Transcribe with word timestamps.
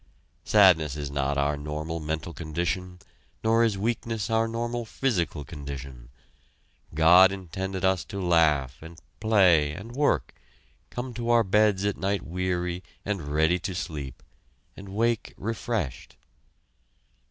Sadness 0.45 0.97
is 0.97 1.11
not 1.11 1.37
our 1.37 1.55
normal 1.55 1.99
mental 1.99 2.33
condition, 2.33 2.97
nor 3.43 3.63
is 3.63 3.77
weakness 3.77 4.31
our 4.31 4.47
normal 4.47 4.83
physical 4.83 5.43
condition. 5.45 6.09
God 6.95 7.31
intended 7.31 7.85
us 7.85 8.03
to 8.05 8.19
laugh 8.19 8.81
and 8.81 8.97
play 9.19 9.71
and 9.71 9.91
work, 9.91 10.33
come 10.89 11.13
to 11.13 11.29
our 11.29 11.43
beds 11.43 11.85
at 11.85 11.97
night 11.97 12.23
weary 12.23 12.81
and 13.05 13.27
ready 13.27 13.59
to 13.59 13.75
sleep 13.75 14.23
and 14.75 14.89
wake 14.89 15.35
refreshed. 15.37 16.15